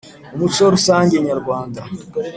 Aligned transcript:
umuco 0.35 0.61
rusange 0.75 1.15
nyarwanda 1.27 1.81